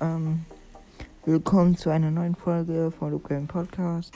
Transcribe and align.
Ähm, 0.00 0.46
willkommen 1.26 1.76
zu 1.76 1.90
einer 1.90 2.10
neuen 2.10 2.34
Folge 2.34 2.90
von 2.90 3.10
Luke 3.10 3.38
Podcast. 3.46 4.14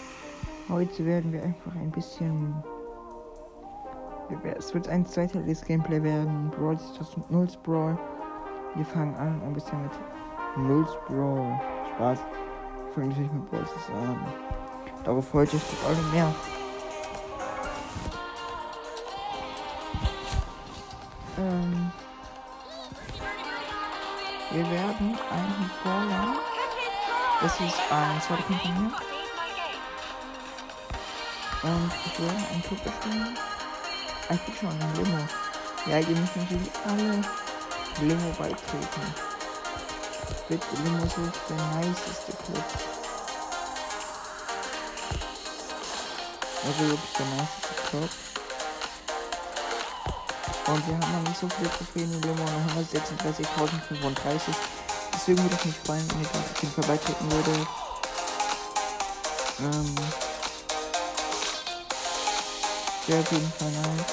Heute 0.70 1.04
werden 1.04 1.30
wir 1.30 1.42
einfach 1.42 1.74
ein 1.74 1.90
bisschen. 1.90 2.54
Es 4.56 4.72
wird 4.72 4.88
ein 4.88 5.04
zweiteiliges 5.04 5.62
Gameplay 5.62 6.02
werden. 6.02 6.50
Brawl 6.52 6.78
Stars 6.78 7.14
und 7.16 7.30
Nulls 7.30 7.54
Brawl. 7.58 7.98
Wir 8.76 8.84
fangen 8.86 9.14
an 9.16 9.42
ein 9.42 9.52
bisschen 9.52 9.82
mit 9.82 9.92
Nulls 10.56 10.92
Brawl. 11.06 11.60
Spaß. 11.96 12.18
Wir 12.18 12.94
fangen 12.94 13.08
natürlich 13.10 13.32
mit 13.32 13.50
Brawl 13.50 13.66
Stars 13.66 13.90
an. 13.90 14.16
Darauf 15.04 15.28
freut 15.28 15.52
euch 15.52 15.60
vor 15.60 15.90
allem 15.90 16.12
mehr. 16.12 16.34
Ähm. 21.36 21.92
Wir 24.50 24.70
werden 24.70 25.18
einen 25.30 25.70
Brawler. 25.82 26.36
Das 27.42 27.52
ist 27.60 27.78
ein 27.90 28.22
zweiter 28.26 28.42
von 28.44 28.56
mir. 28.56 28.92
Und 31.62 31.92
ich 32.06 32.18
will 32.18 32.28
einen 32.28 32.62
Club 32.62 32.82
bestimmen. 32.82 33.36
Ich 34.30 34.40
bin 34.40 34.54
schon 34.56 34.70
ein 34.70 34.94
Limo. 34.94 35.18
Ja, 35.84 35.98
ihr 35.98 36.16
müsst 36.16 36.36
natürlich 36.36 36.70
alle 36.86 37.22
Limo 38.00 38.30
beitreten. 38.38 39.14
Bitte, 40.48 40.66
Limo 40.82 41.04
ist 41.04 41.16
der 41.16 41.80
niceste 41.80 42.32
Club. 42.32 42.64
Also 46.64 46.80
wirklich 46.88 47.12
der 47.18 47.26
niceste 47.26 47.74
Club. 47.90 48.27
Und 50.68 50.86
wir 50.86 50.94
haben 50.98 51.12
noch 51.12 51.28
nicht 51.30 51.40
so 51.40 51.48
viele 51.48 51.70
Trophäen 51.70 52.12
in 52.12 52.20
Limo, 52.20 52.44
noch 52.44 52.74
136.035. 52.76 54.54
Deswegen 55.14 55.42
würde 55.42 55.56
ich 55.58 55.64
mich 55.64 55.74
freuen, 55.84 56.06
wenn 56.10 56.20
ihr 56.20 56.28
auf 56.28 56.62
jeden 56.62 56.74
Fall 56.74 56.84
beitreten 56.84 57.32
würde. 57.32 57.66
Ähm. 59.60 59.94
Wäre 63.06 63.20
auf 63.20 63.32
jeden 63.32 63.52
Fall 63.52 63.70
nice. 63.70 64.06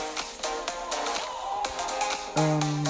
Ähm. 2.37 2.83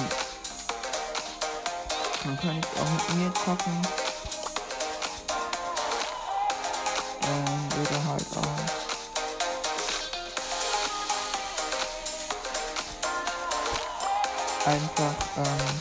Man 2.24 2.36
kann 2.38 2.60
auch 2.80 3.08
mit 3.08 3.16
mir 3.16 3.34
zocken. 3.34 4.05
Einfach 14.66 15.14
ähm, 15.36 15.80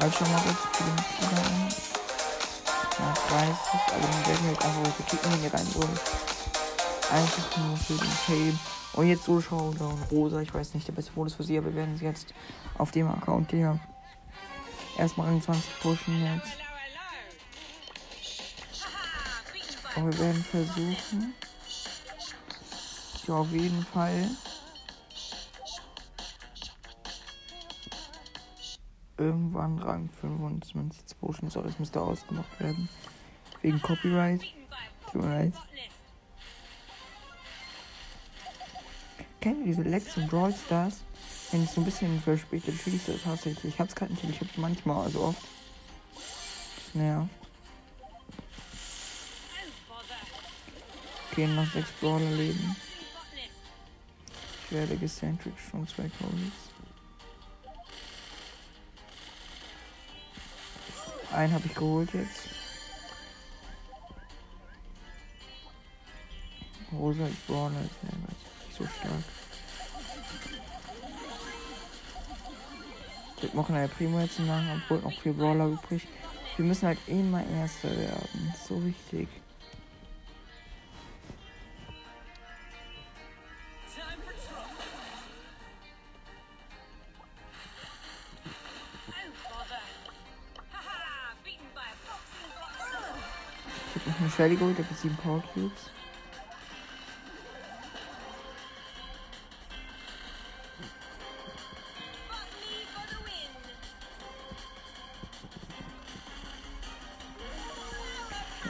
halt 0.00 0.14
schon 0.14 0.32
mal 0.32 0.40
kurz 0.40 0.58
für 0.72 0.84
den 0.84 0.94
Mitglieder 0.94 1.42
ein. 1.42 1.68
Ja, 2.98 3.14
30, 3.28 3.54
also 3.92 4.08
dann 4.08 4.26
werden 4.26 4.44
wir 4.44 4.52
jetzt 4.52 4.64
einfach 4.64 4.78
unsere 4.78 5.02
Kicken 5.02 5.32
hier 5.40 5.52
rein 5.52 5.66
und 5.74 6.00
einfach 7.12 7.56
nur 7.58 7.76
für 7.76 7.94
den 7.94 8.08
Fame. 8.08 8.58
Und 8.94 9.08
jetzt 9.08 9.24
so 9.24 9.40
Showdown 9.40 10.02
Rosa, 10.10 10.40
ich 10.40 10.54
weiß 10.54 10.72
nicht, 10.72 10.88
der 10.88 10.94
beste 10.94 11.12
Modus 11.14 11.34
für 11.34 11.44
sie, 11.44 11.58
aber 11.58 11.66
wir 11.66 11.74
werden 11.74 11.98
sie 11.98 12.06
jetzt 12.06 12.32
auf 12.78 12.90
dem 12.92 13.08
Account 13.08 13.50
hier 13.50 13.78
erstmal 14.96 15.30
in 15.32 15.42
20 15.42 15.80
pushen 15.80 16.24
jetzt. 16.24 16.56
Und 19.96 20.10
wir 20.10 20.18
werden 20.18 20.44
versuchen, 20.44 21.34
hier 23.24 23.34
auf 23.34 23.50
jeden 23.50 23.84
Fall 23.92 24.30
irgendwann 29.18 29.78
Rang 29.78 30.08
25 30.20 31.18
Potions, 31.18 31.56
aber 31.56 31.68
das 31.68 31.78
müsste 31.78 32.00
ausgemacht 32.00 32.60
werden. 32.60 32.88
Wegen 33.62 33.80
Copyright. 33.80 34.42
Tut 35.12 35.22
mir 35.22 35.28
leid. 35.28 35.52
Kennt 39.40 39.60
ihr 39.60 39.66
diese 39.66 39.82
Lex 39.82 40.16
und 40.16 40.28
Brawl 40.28 40.54
Stars? 40.54 41.02
Wenn 41.52 41.62
ich 41.62 41.70
so 41.70 41.80
ein 41.80 41.84
bisschen 41.84 42.20
verspätet 42.20 42.74
schließe, 42.80 43.12
das 43.12 43.24
hasse 43.24 43.50
ich. 43.50 43.64
Ich 43.64 43.78
hab's 43.78 43.94
gerade 43.94 44.12
natürlich, 44.12 44.36
ich 44.36 44.48
hab's 44.48 44.56
manchmal, 44.56 45.04
also 45.04 45.20
oft. 45.22 45.42
Das 46.14 46.94
nervt. 46.94 47.30
Okay, 51.30 51.46
noch 51.46 51.70
sechs 51.70 51.90
Brawler 52.00 52.30
leben. 52.30 52.76
Ich 54.64 54.72
werde 54.72 54.96
gecentric 54.96 55.52
schon 55.70 55.86
zwei 55.86 56.08
Codes. 56.18 56.65
Einen 61.36 61.52
habe 61.52 61.66
ich 61.66 61.74
geholt 61.74 62.08
jetzt. 62.14 62.48
Rosa 66.90 67.26
ist 67.26 67.46
Brawler 67.46 67.80
ist 67.82 68.02
nicht 68.04 68.78
so 68.78 68.84
stark. 68.84 69.12
Ich 73.42 73.52
machen 73.52 73.76
eine 73.76 73.88
Primo 73.88 74.18
jetzt 74.20 74.40
machen, 74.40 74.82
obwohl 74.82 75.02
noch 75.02 75.20
vier 75.20 75.34
Brawler 75.34 75.66
übrig. 75.66 76.08
Wir 76.56 76.64
müssen 76.64 76.86
halt 76.86 76.98
immer 77.06 77.44
Erster 77.46 77.94
werden. 77.94 78.54
So 78.66 78.82
wichtig. 78.82 79.28
Ich 94.36 94.38
Shelly 94.38 94.56
geholt, 94.56 94.78
ich 94.78 94.84
hab 94.84 94.94
7 94.94 95.16
Power 95.16 95.42
Cubes. 95.54 95.88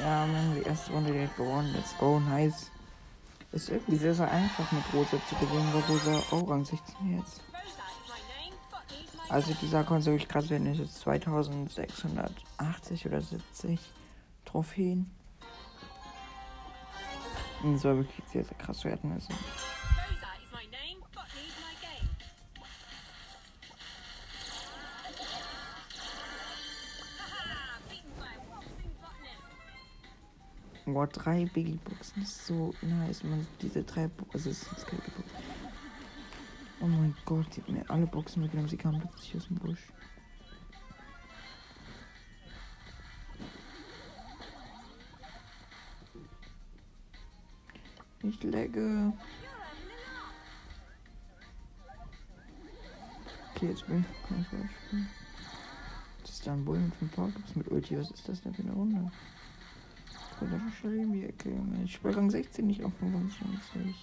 Ja, 0.00 0.24
man, 0.26 0.54
die 0.54 0.62
erste 0.68 0.92
Runde 0.92 1.10
direkt 1.10 1.36
gewonnen. 1.36 1.72
Let's 1.74 1.98
go, 1.98 2.20
nice. 2.20 2.70
Ist 3.50 3.70
irgendwie 3.70 3.96
sehr, 3.96 4.14
sehr 4.14 4.30
einfach 4.30 4.70
mit 4.70 4.84
Rosa 4.92 5.20
zu 5.28 5.34
gewinnen, 5.34 5.68
weil 5.72 5.82
Rosa 5.82 6.22
auch 6.30 6.48
Rang 6.48 6.64
16 6.64 7.18
jetzt. 7.18 7.42
Also 9.28 9.52
dieser 9.60 9.84
soll 10.00 10.14
ich 10.14 10.28
krass 10.28 10.48
werden, 10.48 10.68
ist 10.68 10.78
jetzt 10.78 11.00
2680 11.00 13.06
oder 13.06 13.20
70 13.20 13.80
Trophäen. 14.44 15.15
Und 17.62 17.78
soll 17.78 17.96
wirklich 17.98 18.24
sehr, 18.26 18.44
sehr 18.44 18.56
krass 18.58 18.84
werden. 18.84 19.12
Also. 19.12 19.32
Boah, 30.88 31.08
drei 31.08 31.46
Biggie 31.46 31.80
Boxen 31.84 32.22
ist 32.22 32.46
so 32.46 32.72
nice. 32.80 33.24
Man 33.24 33.44
diese 33.60 33.82
drei 33.82 34.06
Boxen. 34.06 34.34
Also 34.34 34.50
es 34.50 34.62
ist 34.62 34.86
keine 34.86 35.02
Box. 35.02 35.30
Oh 36.80 36.86
mein 36.86 37.14
Gott, 37.24 37.46
die 37.56 37.60
hat 37.60 37.68
mir 37.68 37.90
alle 37.90 38.06
Boxen 38.06 38.42
mitgenommen. 38.42 38.68
Sie 38.68 38.76
kam 38.76 39.00
plötzlich 39.00 39.36
aus 39.36 39.48
dem 39.48 39.56
Busch. 39.56 39.80
Ich 48.28 48.42
legge. 48.42 49.12
Okay, 53.54 53.68
jetzt 53.68 53.86
bin 53.86 54.00
ich. 54.00 54.28
Kann 54.28 54.40
ich 54.40 54.46
spielen. 54.46 55.08
Das 56.22 56.30
ist 56.30 56.46
da 56.46 56.52
ein 56.52 56.64
Bullen 56.64 56.92
von 56.98 57.08
Powerclips 57.08 57.54
mit 57.54 57.70
Ulti. 57.70 57.98
Was 57.98 58.10
ist 58.10 58.28
das 58.28 58.42
denn 58.42 58.52
für 58.54 58.62
eine 58.62 58.72
Runde? 58.72 59.10
Oder 60.40 60.60
schon 60.80 60.98
in 60.98 61.12
die 61.12 61.24
Ecke, 61.24 61.50
Junge. 61.50 61.84
Ich 61.84 61.94
spiele 61.94 62.16
Rang 62.16 62.30
16 62.30 62.66
nicht 62.66 62.82
auf 62.82 62.92
25. 62.98 63.94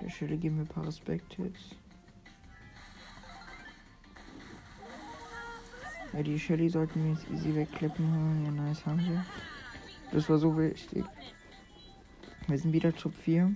Der 0.00 0.10
Schelle 0.10 0.36
geben 0.36 0.56
mir 0.56 0.62
ein 0.62 0.68
paar 0.68 0.86
Respekt-Hits. 0.86 1.76
Ja, 6.14 6.22
die 6.22 6.38
Shelly 6.38 6.68
sollten 6.68 7.02
wir 7.02 7.10
jetzt 7.10 7.28
easy 7.28 7.52
wegklippen 7.56 8.06
holen. 8.06 8.44
Ja, 8.44 8.50
nice 8.52 8.86
haben 8.86 9.00
wir. 9.00 9.24
Das 10.12 10.30
war 10.30 10.38
so 10.38 10.56
wichtig. 10.56 11.04
Wir 12.46 12.56
sind 12.56 12.72
wieder 12.72 12.94
Top 12.94 13.14
4. 13.14 13.52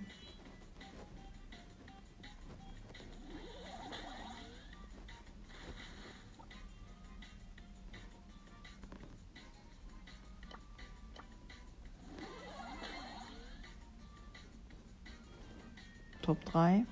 Top 16.22 16.44
3. 16.46 16.84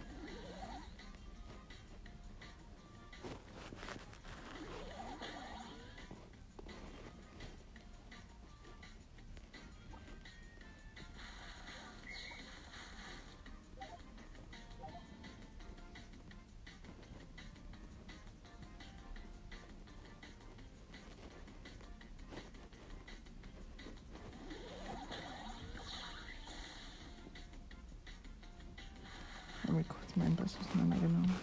ersten 30.16 30.20
Enders 30.20 30.56
auseinandergenommen. 30.60 31.34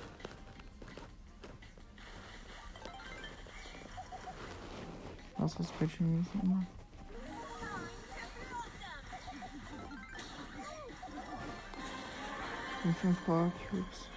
Was 5.37 5.59
was 5.59 5.69
Special 5.69 6.07
News 6.07 6.27
immer. 6.41 6.65
Und 12.83 12.97
fünf 12.97 13.25
Power 13.25 13.51
Cubes. 13.69 14.07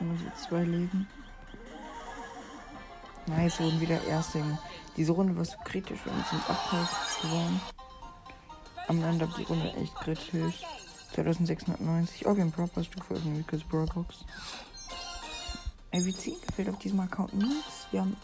Und 0.00 0.18
so 0.18 0.46
zwei 0.48 0.62
Leben. 0.62 1.08
Nice, 3.26 3.60
wurden 3.60 3.80
wieder 3.80 4.02
Erste. 4.04 4.42
Diese 4.96 5.12
Runde 5.12 5.36
war 5.36 5.44
so 5.44 5.56
kritisch, 5.64 6.00
wir 6.04 6.12
sind 6.12 6.50
8 6.50 6.70
Cubes 6.70 7.20
geworden. 7.22 7.60
Am 8.90 9.04
Ende 9.04 9.28
die 9.38 9.44
Runde 9.44 9.72
echt 9.74 9.94
kritisch. 9.94 10.64
2690. 11.14 12.26
Oh, 12.26 12.34
wir 12.34 12.42
haben 12.42 12.50
Proper 12.50 12.82
Stufe 12.82 13.14
Brawlbox. 13.70 14.24
Ey, 15.92 16.04
wir 16.04 16.16
ziehen 16.16 16.34
gefällt 16.44 16.70
auf 16.70 16.78
diesem 16.78 16.98
Account 16.98 17.32
nichts. 17.34 17.86
Wir 17.92 18.00
haben, 18.00 18.16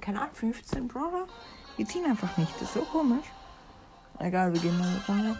keine 0.00 0.20
Ahnung, 0.20 0.34
15 0.36 0.86
Brawler. 0.86 1.26
Wir 1.76 1.86
ziehen 1.86 2.04
einfach 2.04 2.36
nicht. 2.36 2.52
Das 2.54 2.68
ist 2.68 2.74
so 2.74 2.82
komisch. 2.82 3.26
Egal, 4.20 4.52
wir 4.52 4.60
gehen 4.60 4.78
mal 4.78 4.96
rein. 5.08 5.36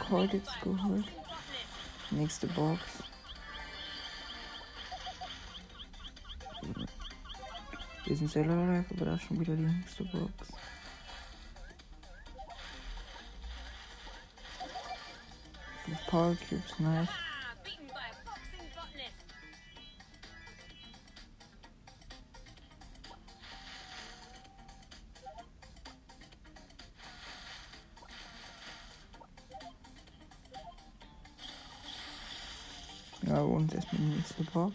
Coldix 0.00 0.48
geholt. 0.62 1.06
Nächste 2.10 2.46
Box. 2.48 2.80
Wir 8.04 8.16
sind 8.16 8.30
sehr 8.30 8.44
live, 8.44 8.90
aber 8.90 9.04
da 9.04 9.14
ist 9.14 9.22
schon 9.22 9.38
wieder 9.38 9.54
die 9.54 9.62
nächste 9.62 10.04
Box. 10.04 10.32
Power 16.08 16.36
Cubes, 16.48 16.78
nice. 16.80 17.08
Botanist. 34.52 34.72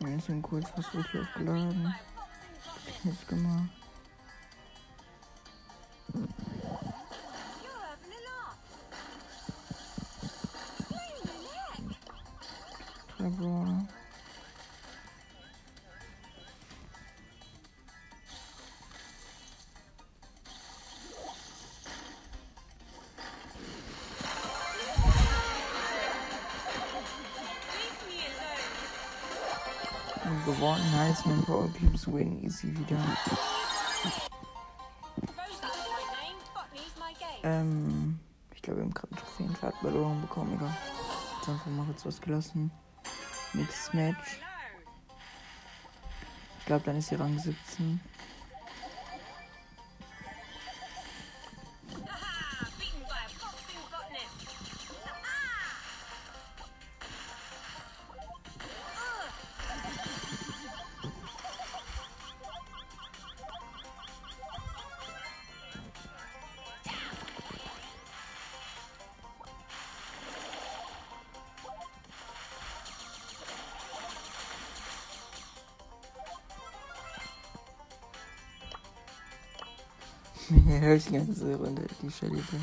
Wir 0.00 0.20
sind 0.20 0.42
kurz 0.42 0.68
fast 0.70 0.94
wirklich 0.94 1.22
aufgeladen. 1.22 1.82
By 1.82 1.88
a 1.88 1.94
boxing 2.16 2.64
botanist. 2.64 3.04
Jetzt 3.04 3.28
gemacht. 3.28 3.79
Gewonnen 30.60 30.92
heißt 30.92 31.24
mein 31.24 31.42
Power 31.44 31.70
Cubes 31.72 32.06
win 32.06 32.44
easy 32.44 32.66
wieder. 32.78 32.98
Ähm, 37.42 38.20
ich 38.54 38.60
glaube, 38.60 38.80
wir 38.80 38.84
haben 38.84 38.92
gerade 38.92 39.12
eine 39.12 39.20
Trophäenfahrtbelohnung 39.22 40.20
bekommen, 40.20 40.52
egal. 40.56 40.76
Jetzt 41.38 41.48
einfach 41.48 41.66
mal 41.68 41.86
kurz 41.86 42.04
was 42.04 42.20
gelassen. 42.20 42.70
Nächstes 43.54 43.94
Match. 43.94 44.42
Ich 46.58 46.66
glaube, 46.66 46.84
dann 46.84 46.96
ist 46.96 47.08
sie 47.08 47.14
Rang 47.14 47.38
17. 47.38 47.98
höre 80.90 80.96
ich 80.96 81.06
die 81.06 81.12
ganze 81.12 81.54
Runde 81.54 81.82
die 82.02 82.10
Shelly 82.10 82.42
drin. 82.50 82.60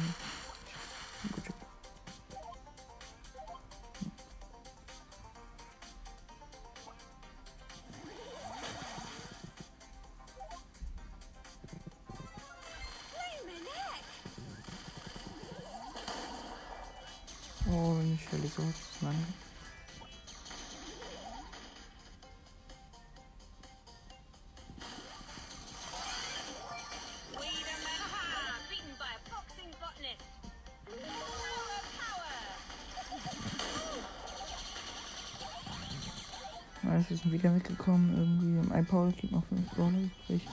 Wieder 37.31 37.51
mitgekommen. 37.51 38.15
Irgendwie 38.15 38.67
im 38.67 38.83
iPower 38.83 39.11
Cube 39.11 39.35
noch 39.35 39.45
5 39.45 39.71
Brawler 39.71 39.99
übrig. 39.99 40.47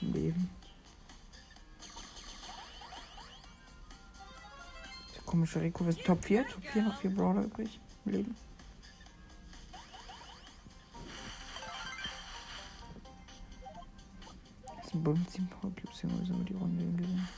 Leben. 0.00 0.50
Der 5.14 5.22
komische 5.24 5.60
Rico 5.60 5.84
ist 5.86 6.04
Top 6.04 6.24
4. 6.24 6.46
Top 6.46 6.64
4 6.64 6.82
noch 6.82 7.00
4 7.00 7.10
Brawler 7.14 7.44
übrig. 7.44 7.80
im 8.04 8.12
Leben. 8.12 8.36
Das 14.80 14.90
sind 14.90 15.04
Bullen 15.04 15.26
7 15.28 15.48
Power 15.48 15.72
Cubes. 15.74 16.00
Hier 16.00 16.10
müssen 16.10 16.38
wir 16.38 16.44
die 16.44 16.54
Runde 16.54 16.84
gewinnen. 16.84 17.28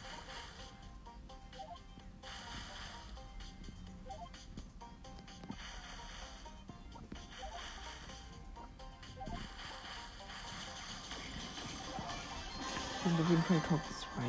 jeden 13.30 13.42
Fall 13.44 13.60
Top 13.68 13.80
2. 14.14 14.22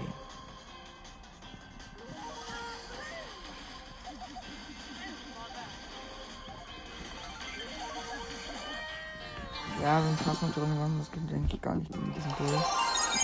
Ja, 9.82 9.98
wir 9.98 10.08
sind 10.10 10.20
fast 10.22 10.42
noch 10.44 10.54
drin 10.54 10.70
geworden. 10.74 11.00
Das 11.00 11.12
geht, 11.12 11.32
denke 11.32 11.56
ich, 11.56 11.62
gar 11.62 11.76
nicht 11.76 11.90
mit 11.96 12.16
diesem 12.16 12.36
Duell. 12.38 12.64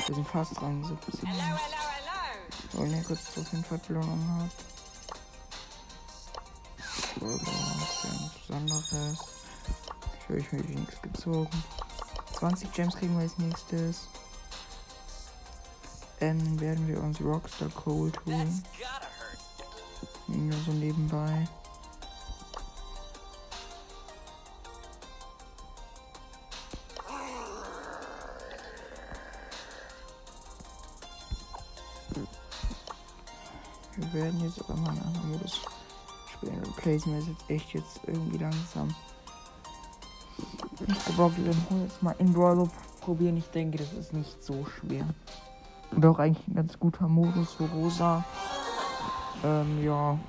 Wir 0.07 0.15
sind 0.15 0.27
fast 0.27 0.59
dran. 0.59 0.83
17. 0.83 1.29
Oh 2.75 2.83
ne, 2.83 3.03
kurz 3.05 3.35
das 3.35 3.49
Hinfahrtbelohnung 3.49 4.41
hat. 4.41 4.51
Aber 7.21 7.29
ja 7.29 7.35
nichts 7.35 8.47
Besonderes. 8.47 9.19
Ich 10.19 10.29
höre, 10.29 10.37
ich 10.37 10.51
mir 10.51 10.61
nichts 10.61 11.01
gezogen. 11.03 11.63
20 12.33 12.73
Gems 12.73 12.95
kriegen 12.95 13.13
wir 13.13 13.21
als 13.21 13.37
nächstes. 13.37 14.07
Dann 16.19 16.59
werden 16.59 16.87
wir 16.87 17.01
uns 17.01 17.21
Rockstar 17.21 17.69
Cold 17.69 18.19
holen. 18.25 18.63
Nur 20.27 20.57
so 20.65 20.71
nebenbei. 20.71 21.47
Wir 33.95 34.13
werden 34.13 34.43
jetzt 34.43 34.59
aber 34.61 34.75
mal 34.75 34.89
einen 34.89 35.01
anderen 35.01 35.31
Modus 35.31 35.61
spielen. 36.31 36.61
Placement 36.77 37.21
ist 37.21 37.29
jetzt 37.29 37.49
echt 37.49 37.73
jetzt 37.73 37.99
irgendwie 38.05 38.37
langsam. 38.37 38.95
Ich 40.79 41.15
glaube, 41.15 41.35
wir 41.37 41.45
werden 41.45 41.83
jetzt 41.83 42.03
mal 42.03 42.15
in 42.19 42.33
Brawler 42.33 42.69
probieren. 43.01 43.37
Ich 43.37 43.47
denke, 43.47 43.77
das 43.77 43.93
ist 43.93 44.13
nicht 44.13 44.43
so 44.43 44.65
schwer. 44.65 45.07
Und 45.97 46.05
auch 46.05 46.19
eigentlich 46.19 46.47
ein 46.47 46.53
ganz 46.53 46.77
guter 46.77 47.07
Modus 47.07 47.53
für 47.53 47.63
Rosa. 47.63 48.23
Ähm, 49.43 49.83
ja. 49.83 50.19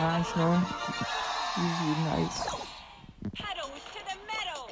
Ja, 0.00 0.24
schau. 0.24 0.52
Easy, 1.56 1.90
nice. 2.08 2.40
Paddles 3.36 3.84
to 3.92 4.00
the 4.08 4.16
meadow. 4.30 4.62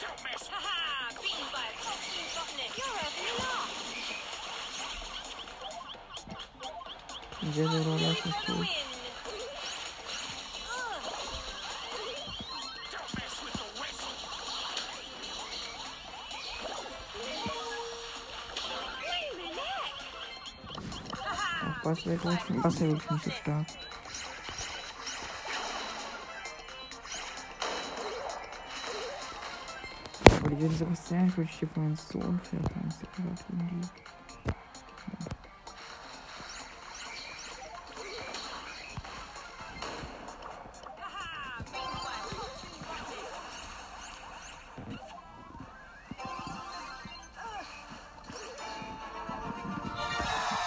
Don't 0.00 0.20
mess. 0.24 0.48
Haha, 0.48 1.12
beaten 1.20 1.46
by 1.52 1.66
a 1.68 1.74
boxing 1.84 2.28
botanist. 2.32 2.78
You're 2.78 2.96
a 2.96 3.32
lot. 3.42 3.68
Sehr, 7.52 7.68
sehr 7.68 7.82
doll 7.84 7.98
Win 7.98 8.08
das 8.08 8.16
ist 8.16 8.22
for 8.22 8.30
the 8.30 8.52
gut. 8.52 8.58
win. 8.60 8.68
Don't 12.92 13.10
mess 13.18 13.34
with 13.44 13.56
the 13.60 13.68
whistle. 13.80 14.14
Wait 19.04 19.28
a 19.28 19.36
minute. 19.36 19.84
Haha, 21.20 21.76
Was 21.82 22.06
wäre 22.06 22.24
wirklich, 22.24 22.64
was 22.64 22.80
wäre 22.80 22.90
wirklich 22.92 23.10
nicht 23.10 23.24
so 23.24 23.30
stark. 23.30 23.66
Die 30.54 30.62
werden 30.62 30.76
sogar 30.76 30.96
Sandwich 30.96 31.50
hier 31.58 31.68
von 31.68 31.86
uns 31.86 32.08
so 32.08 32.18
unfair. 32.18 32.60
von 32.62 32.82
uns. 32.82 32.96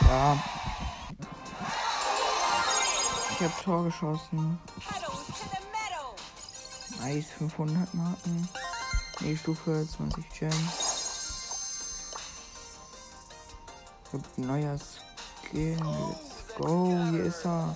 Ja. 0.02 0.44
Ich 3.32 3.44
hab 3.44 3.64
Tor 3.64 3.84
geschossen. 3.86 4.60
Nice, 7.00 7.28
500 7.38 7.94
Marken. 7.94 8.50
Nee, 9.20 9.36
Stufe 9.36 9.88
20 9.88 10.30
Gems. 10.30 10.54
Ich 14.06 14.14
hab 14.14 14.38
ein 14.38 14.46
neuer 14.46 14.78
Skin. 14.78 15.78
Let's 15.80 16.56
go. 16.56 16.96
Hier 17.10 17.24
ist 17.24 17.44
er. 17.44 17.76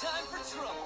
Time 0.00 0.26
for 0.30 0.42
trouble. 0.50 0.84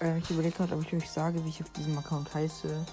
Ähm, 0.00 0.18
ich 0.18 0.30
überlege 0.30 0.54
gerade, 0.54 0.74
ob 0.74 0.82
ich 0.82 0.92
euch 0.94 1.10
sage, 1.10 1.42
wie 1.44 1.48
ich 1.48 1.62
auf 1.62 1.70
diesem 1.70 1.96
Account 1.96 2.34
heiße. 2.34 2.84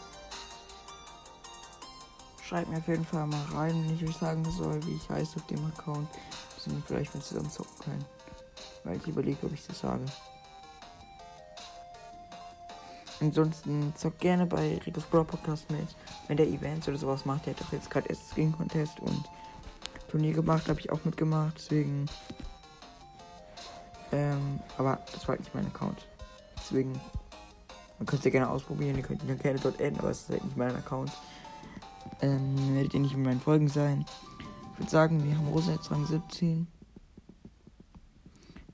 Schreibt 2.51 2.69
mir 2.69 2.79
auf 2.79 2.87
jeden 2.89 3.05
Fall 3.05 3.25
mal 3.27 3.45
rein, 3.53 3.73
wenn 3.75 3.95
ich 3.95 4.03
euch 4.03 4.17
sagen 4.17 4.43
soll, 4.43 4.85
wie 4.85 4.95
ich 4.95 5.09
heiße 5.09 5.37
auf 5.37 5.47
dem 5.47 5.65
Account. 5.67 6.09
Dass 6.53 6.69
wir 6.69 6.83
vielleicht 6.85 7.15
mal 7.15 7.21
zusammen 7.21 7.49
zocken 7.49 7.79
können. 7.79 8.05
Weil 8.83 8.97
ich 8.97 9.07
überlege, 9.07 9.45
ob 9.45 9.53
ich 9.53 9.65
das 9.65 9.79
sage. 9.79 10.03
Ansonsten 13.21 13.93
zockt 13.95 14.19
gerne 14.19 14.45
bei 14.45 14.81
Rico's 14.85 15.05
Brawl 15.05 15.23
Podcast 15.23 15.71
mit. 15.71 15.95
Wenn 16.27 16.35
der 16.35 16.47
Events 16.47 16.89
oder 16.89 16.97
sowas 16.97 17.23
macht, 17.23 17.45
der 17.45 17.53
hat 17.53 17.61
doch 17.61 17.71
jetzt 17.71 17.89
gerade 17.89 18.09
erst 18.09 18.33
Skin 18.33 18.51
Contest 18.51 18.99
und 18.99 19.23
Turnier 20.09 20.33
gemacht, 20.33 20.67
habe 20.67 20.81
ich 20.81 20.91
auch 20.91 21.05
mitgemacht. 21.05 21.53
Deswegen. 21.55 22.07
Ähm, 24.11 24.59
aber 24.77 24.99
das 25.13 25.21
war 25.21 25.35
halt 25.35 25.39
nicht 25.39 25.55
mein 25.55 25.67
Account. 25.67 26.05
Deswegen, 26.57 26.99
man 27.97 28.07
könnt 28.07 28.19
es 28.19 28.25
ja 28.25 28.31
gerne 28.31 28.49
ausprobieren, 28.49 28.97
ihr 28.97 29.03
könnt 29.03 29.23
ihn 29.23 29.29
ja 29.29 29.35
gerne 29.35 29.57
dort 29.57 29.79
adden, 29.79 29.99
aber 29.99 30.09
es 30.09 30.23
ist 30.23 30.29
halt 30.31 30.43
nicht 30.43 30.57
mein 30.57 30.75
Account. 30.75 31.13
Ähm, 32.21 32.75
werdet 32.75 32.93
ihr 32.93 32.99
nicht 32.99 33.15
in 33.15 33.23
meinen 33.23 33.39
Folgen 33.39 33.67
sein. 33.67 34.05
Ich 34.73 34.79
würde 34.79 34.91
sagen, 34.91 35.23
wir 35.23 35.35
haben 35.35 35.47
Rosa 35.47 35.73
jetzt 35.73 35.89
Rang 35.89 36.05
17. 36.05 36.67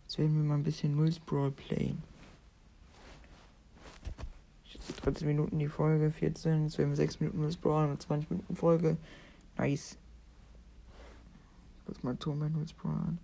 Jetzt 0.04 0.18
werden 0.18 0.36
wir 0.36 0.44
mal 0.44 0.56
ein 0.56 0.64
bisschen 0.64 0.96
Nulls 0.96 1.20
Brawl 1.20 1.52
playen. 1.52 2.04
Jetzt 4.66 5.06
13 5.06 5.28
Minuten 5.28 5.60
die 5.60 5.68
Folge, 5.68 6.12
14, 6.12 6.64
jetzt 6.64 6.78
werden 6.78 6.90
wir 6.90 6.98
6 6.98 7.22
Minuten 7.22 7.42
Nulls 7.42 7.58
Brawl 7.58 7.90
und 7.90 8.02
20 8.02 8.30
Minuten 8.30 8.56
Folge. 8.56 8.98
Nice. 9.58 9.98
Lass 11.88 12.04
mal 12.04 12.16
Ton 12.18 12.40
bei 12.40 12.50
Nulls 12.50 12.74
Brawl 12.74 12.94
an. 12.94 13.20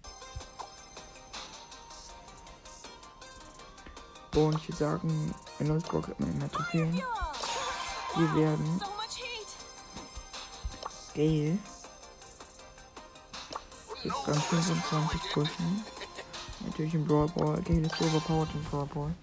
Und 4.35 4.55
ich 4.55 4.69
würde 4.69 4.77
sagen, 4.77 5.33
in 5.59 5.67
Nulls 5.67 5.83
Brawl 5.83 6.01
kriegt 6.01 6.19
man 6.19 6.31
immer 6.31 6.49
Trophäen. 6.49 6.93
Wir 6.93 8.35
werden. 8.35 8.81
Gale 11.13 11.57
bis 14.03 14.27
Rang 14.27 14.35
25 14.35 15.21
pushen. 15.33 15.83
Natürlich 16.65 16.93
im 16.93 17.05
Brawl 17.05 17.27
Ball. 17.29 17.61
Gale 17.61 17.81
ist 17.81 18.01
overpowered 18.01 18.49
im 18.53 18.63
Brawl 18.63 18.85
Ball. 18.87 19.13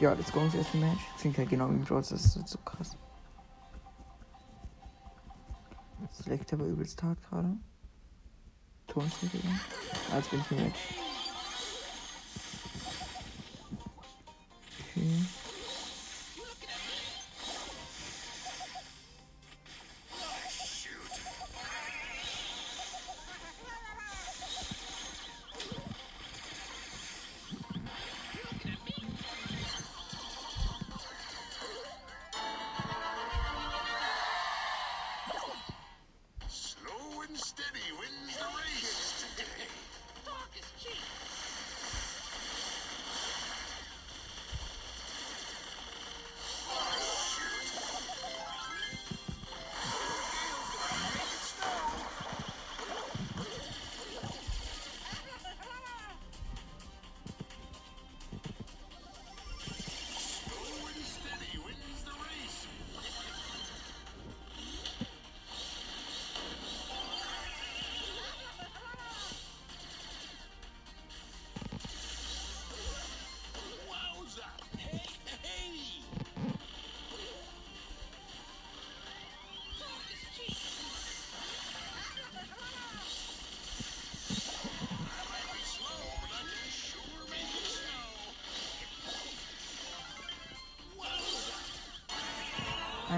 Ja, 0.00 0.12
let's 0.12 0.32
go 0.32 0.40
ins 0.40 0.54
erste 0.54 0.76
Match. 0.78 1.00
Klingt 1.18 1.38
halt 1.38 1.50
genau 1.50 1.68
wie 1.70 1.74
im 1.74 1.84
Brawl, 1.84 2.00
das 2.00 2.12
ist 2.12 2.48
so 2.48 2.58
krass. 2.58 2.96
Das 6.16 6.26
leckt 6.26 6.52
aber 6.52 6.64
übelst 6.64 7.02
hart 7.02 7.18
gerade. 7.28 7.56
Ton 8.86 9.06
ist 9.06 9.22
nicht 9.22 9.32
gegangen. 9.32 9.60
Jetzt 10.14 10.30
bin 10.30 10.40
ich 10.40 10.50
im 10.50 10.64
Match. 10.64 11.01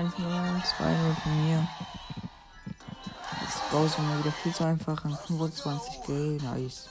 1-0, 0.05 0.63
2-0 0.63 1.15
von 1.23 1.47
mir. 1.47 1.69
Jetzt 3.41 3.71
brauchst 3.71 3.99
du 3.99 4.03
mal 4.03 4.19
wieder 4.19 4.33
viel 4.33 4.55
zu 4.55 4.65
einfach 4.65 5.05
an 5.05 5.15
25G. 5.15 6.43
Nice. 6.43 6.89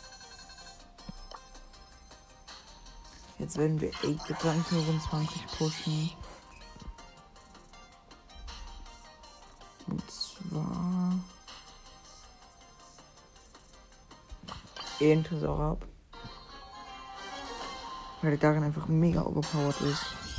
Jetzt 3.40 3.58
werden 3.58 3.80
wir 3.82 3.90
8 3.90 4.46
an 4.46 4.64
25 4.64 5.48
pushen. 5.58 6.12
Und 9.88 10.12
zwar. 10.12 11.14
Auch 15.44 15.60
ab. 15.60 15.86
Weil 18.22 18.38
der 18.38 18.40
darin 18.40 18.64
einfach 18.64 18.88
mega 18.88 19.22
overpowered 19.22 19.82
ist. 19.82 20.33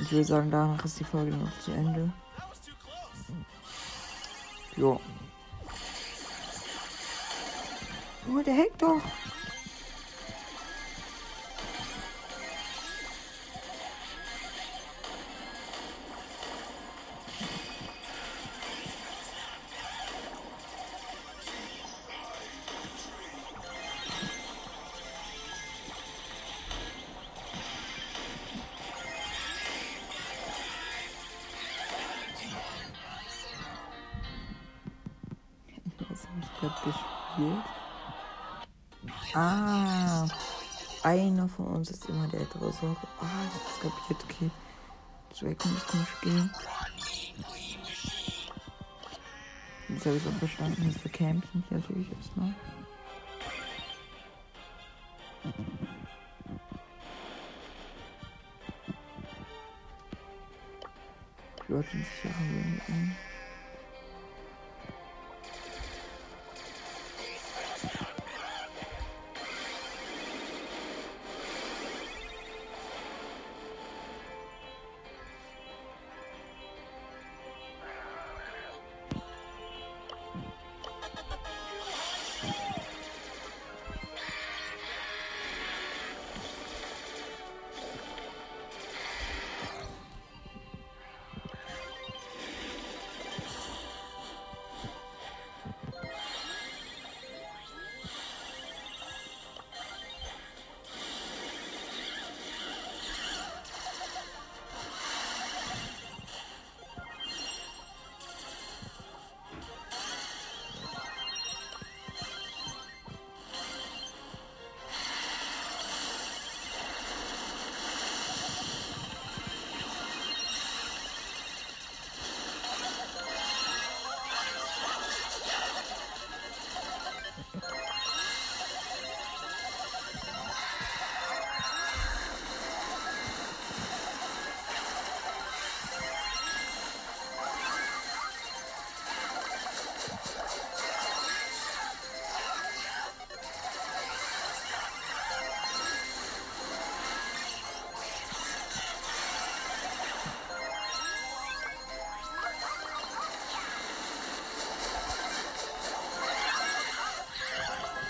Ich 0.00 0.12
würde 0.12 0.24
sagen, 0.24 0.50
danach 0.50 0.84
ist 0.84 1.00
die 1.00 1.04
Folge 1.04 1.32
noch 1.32 1.58
zu 1.60 1.72
Ende. 1.72 2.10
Jo. 4.76 5.00
Junge, 8.26 8.44
der 8.44 8.56
hackt 8.56 8.80
doch. 8.80 9.02
Gerade 36.60 36.74
gespielt? 36.84 37.64
Ah, 39.34 40.26
einer 41.02 41.48
von 41.48 41.66
uns 41.66 41.90
ist 41.90 42.08
immer 42.08 42.26
der 42.28 42.40
ältere 42.40 42.72
Sohn. 42.72 42.96
Ah, 43.20 43.26
das 43.52 43.80
kapiert, 43.80 44.24
okay. 44.24 44.50
Kann 45.56 45.74
das 45.74 45.86
komisch 45.86 46.20
gehen. 46.22 46.50
Jetzt 49.88 50.06
habe 50.06 50.16
ich 50.16 50.26
auch 50.26 50.38
verstanden, 50.38 50.92
dass 50.92 51.04
wir 51.04 51.12
campen 51.12 51.64
hier 51.68 51.78
natürlich 51.78 52.12
erstmal. 52.12 52.54
Leute 61.68 61.88
sind 61.90 62.04
sicher 62.04 62.34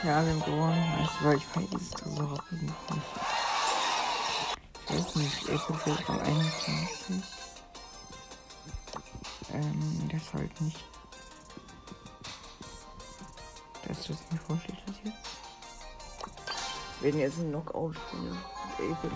Ja, 0.05 0.25
wir 0.25 0.33
haben 0.33 0.45
gewonnen. 0.45 0.95
Also, 0.97 1.13
weil 1.23 1.37
ich 1.39 1.45
feiere 1.47 1.67
dieses 1.73 1.91
Tresor 1.91 2.33
auch 2.33 2.51
nicht. 2.53 2.73
Ich 4.89 4.95
weiß 4.95 5.17
nicht, 5.17 5.49
Echo 5.49 5.75
fällt 5.75 6.09
auf 6.09 6.21
21. 6.21 7.23
Ähm, 9.53 10.09
das 10.13 10.35
halt 10.35 10.61
nicht. 10.61 10.85
Das, 13.89 13.99
ich 14.09 14.17
mir 14.31 14.39
vorstelle, 14.47 14.79
das 14.87 14.97
jetzt. 15.05 15.17
Wir 17.01 17.13
werden 17.13 17.21
jetzt 17.21 17.39
ein 17.39 17.49
Knockout 17.51 17.97
spielen. 17.97 18.39
David. 18.79 19.13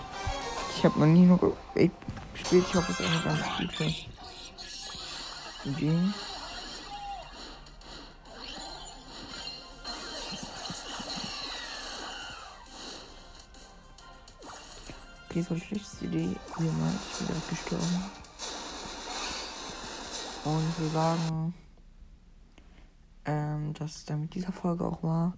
Ich 0.75 0.83
habe 0.83 0.99
noch 0.99 1.05
nie 1.05 1.25
Knockout 1.25 1.55
gespielt. 2.33 2.65
Ich 2.67 2.75
hoffe, 2.75 2.91
es 2.91 2.99
ist 2.99 3.09
eine 3.09 3.21
ganz 3.21 3.41
gute 3.57 3.93
Idee. 5.63 6.13
Okay, 15.33 15.41
so 15.41 15.55
schlechteste 15.55 16.05
Idee. 16.05 16.35
Jemals 16.59 17.21
wieder 17.21 17.41
gestorben. 17.49 18.03
Und 20.45 20.69
ich 20.69 20.79
will 20.79 20.89
sagen, 20.89 21.53
ähm, 23.25 23.73
dass 23.73 23.95
es 23.95 24.05
dann 24.05 24.21
mit 24.21 24.35
dieser 24.35 24.51
Folge 24.51 24.85
auch 24.85 25.01
war. 25.01 25.33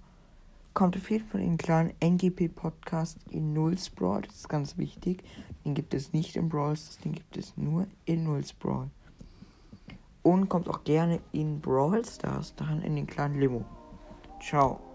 Kommt 0.73 0.97
auf 0.97 1.09
jeden 1.09 1.25
Fall 1.25 1.39
in 1.39 1.51
den 1.51 1.57
kleinen 1.57 1.93
NGP 2.01 2.49
Podcast 2.49 3.19
in 3.29 3.53
Nulls 3.53 3.89
Brawl. 3.89 4.23
Das 4.23 4.35
ist 4.35 4.49
ganz 4.49 4.77
wichtig. 4.77 5.23
Den 5.63 5.75
gibt 5.75 5.93
es 5.93 6.11
nicht 6.11 6.35
in 6.35 6.49
Brawl 6.49 6.75
Stars, 6.75 6.97
den 6.97 7.13
gibt 7.13 7.37
es 7.37 7.55
nur 7.55 7.87
in 8.03 8.25
Nulls 8.25 8.51
Brawl. 8.51 8.89
Und 10.23 10.49
kommt 10.49 10.67
auch 10.67 10.83
gerne 10.83 11.21
in 11.31 11.61
Brawl 11.61 12.03
Stars, 12.03 12.53
dann 12.57 12.81
in 12.81 12.97
den 12.97 13.07
kleinen 13.07 13.39
Limo. 13.39 13.63
Ciao. 14.41 14.94